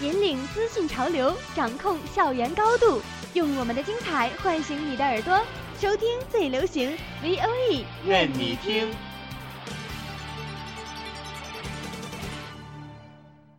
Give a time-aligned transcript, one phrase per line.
[0.00, 3.00] 引领资讯潮流，掌控校园高度，
[3.34, 5.38] 用我们的精彩唤醒你的耳朵，
[5.78, 6.90] 收听最流行
[7.22, 8.88] V O E，愿你听。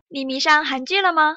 [0.08, 1.36] 你迷上韩剧了吗？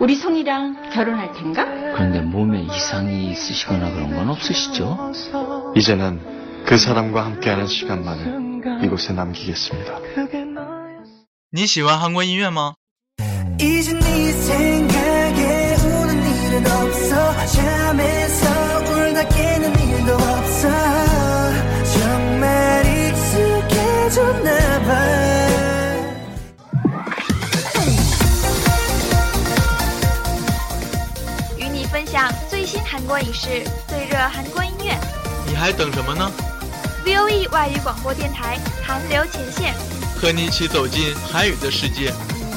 [0.00, 1.64] 우리 성이랑 결혼할 텐가?
[1.64, 5.12] 그런데 몸에 이상이 있으시거나 그런 건 없으시죠?
[5.76, 10.00] 이제는 그 사람과 함께하는 시간만을 이곳에 남기겠습니다.
[11.52, 12.74] 你喜欢韩国音乐吗？
[13.60, 18.46] 이제 네 생각에 우는 일은 없어 잠에서
[18.80, 20.68] 울다 깨는 일도 없어
[21.98, 24.50] 정말 익숙해졌나
[24.82, 24.90] 봐
[31.58, 34.94] 与你分享最新韩国影视、最热韩国音乐。
[35.48, 36.30] 你还等什么呢？
[37.04, 39.74] V O E 外语广播电台韩流前线，
[40.20, 42.12] 和你一起走进韩语的世界。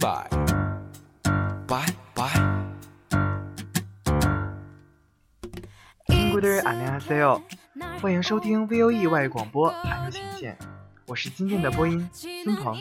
[0.00, 0.24] Rebuy.
[1.68, 2.32] Bye bye.
[6.08, 7.42] 친구들 안녕하세요.
[8.00, 10.58] 欢迎收听 VOE 外语广播韩语前线，
[11.06, 12.74] 我是今天的播音孙鹏。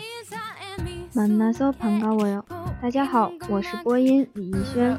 [1.13, 2.45] 만나서 반가워요.
[2.81, 4.97] 大家好，我是播音李逸轩。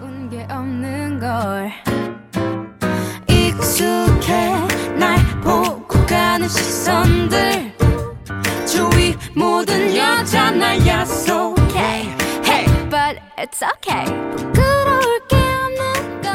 [13.40, 14.04] it's okay
[14.36, 16.32] 부끄러울 게 없는 걸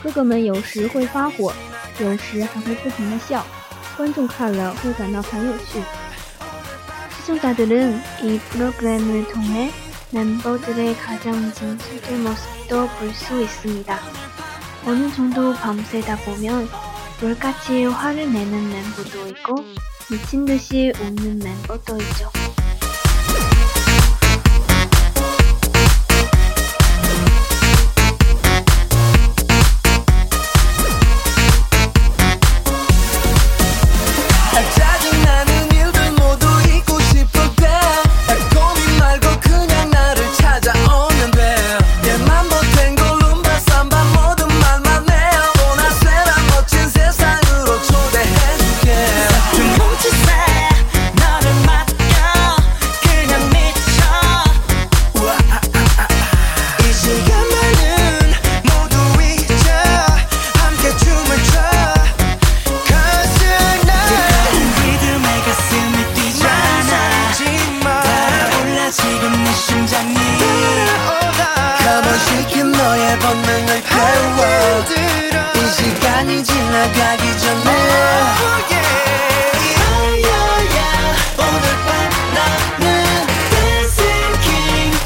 [0.02, 1.52] 哥哥们有时会发火，
[1.99, 3.44] 有时还会不停的笑，
[3.96, 5.82] 观众看了会感到很有趣。
[7.26, 9.73] 시청자들은 이 프로그램을 통해
[10.12, 13.99] 멤버들의 가장 진실된 모습도 볼 수 있습니다.
[14.87, 16.69] 어느 정도 밤새다 보면
[17.21, 19.56] 물같이 화를 내는 멤버도 있고
[20.09, 22.31] 미친 듯이 웃는 멤버도 있죠.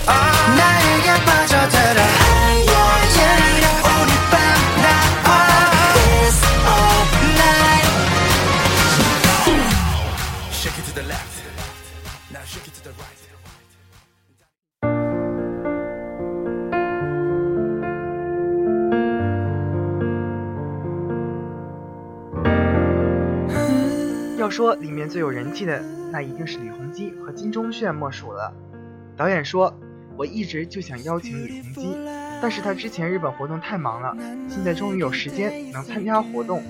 [0.07, 0.51] Ah,
[7.39, 7.87] night.
[10.51, 11.43] Shake it to the left.
[12.31, 13.34] Now shake it to the right.
[24.45, 25.81] 要说里面最有人气的，
[26.11, 28.53] 那一定是李洪基和金钟铉莫属了。
[29.17, 29.75] 导演说，
[30.15, 31.97] 我一直就想邀请李洪基，
[32.39, 34.15] 但是他之前日本活动太忙了，
[34.47, 36.61] 现在终于有时间能参加活动。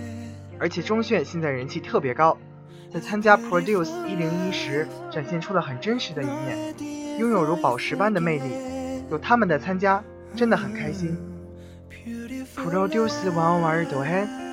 [0.58, 2.38] 而且钟铉现在人气特别高，
[2.94, 8.56] 在参加 Produce 一零一时展现出了很真实的一面，拥有如宝石般的魅力。
[9.12, 10.02] 有他们的参加，
[10.34, 11.18] 真的很开心。
[12.56, 14.45] Produce 玩玩玩 hen。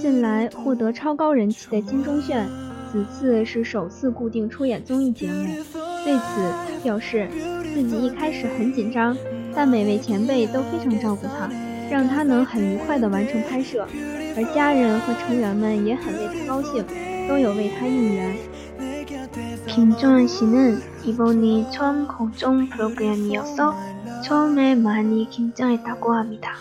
[0.00, 2.46] 近来获得超高人气的金钟铉，
[2.90, 5.46] 此次是首次固定出演综艺节目。
[6.04, 7.28] 对此他表示，
[7.74, 9.16] 自己一开始很紧张，
[9.54, 11.50] 但每位前辈都非常照顾他，
[11.90, 13.86] 让他能很愉快地完成拍摄。
[14.36, 16.84] 而家人和成员们也很为他高兴，
[17.28, 18.34] 都有为他应援。
[19.74, 23.74] 김정은 씨는 이번이 처음 공정 프로그램이어서
[24.24, 26.54] 처음에 많이 긴장했다고 합니다.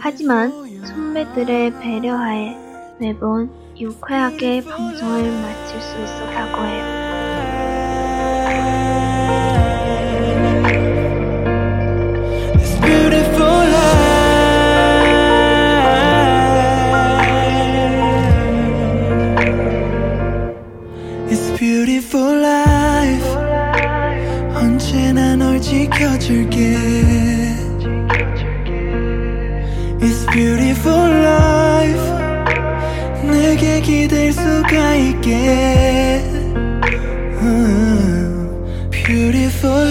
[0.00, 0.50] 하지만
[0.84, 2.56] 선배들의 배려하에
[2.98, 7.07] 매번 유쾌하게 방송을 마칠 수 있었다고 해요.
[21.78, 23.36] Beautiful life.
[24.52, 26.76] 언제나 널 지켜줄게.
[30.00, 32.02] It's beautiful life.
[33.30, 36.20] 내게 기댈 수가 있게.
[37.42, 39.87] 음, Beautiful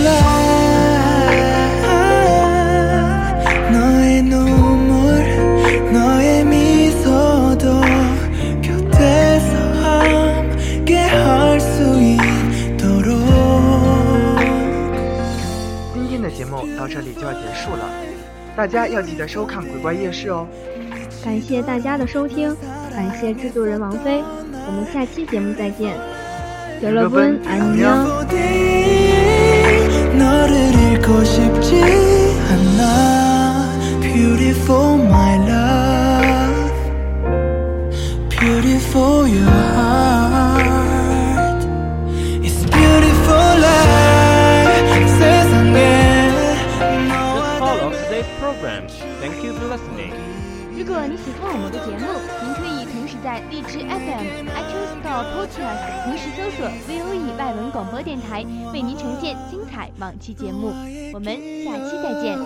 [17.27, 17.89] 要结束了，
[18.57, 20.47] 大家要记得收看《鬼怪夜市》哦。
[21.25, 22.57] 感谢大家的收听，
[22.91, 24.23] 感谢制作人王菲，
[24.67, 25.95] 我们下期节目再见。
[26.83, 28.07] 여러분 안녕.
[50.78, 52.06] 如果你喜欢我们的节目，
[52.44, 60.72] 您可以同时在荔枝 FM、iTunes Store、Podcast 同时搜索 VOE 外文广播电台，为您呈现精彩往期节目。
[61.14, 61.36] 我们
[61.66, 62.38] 下期再见。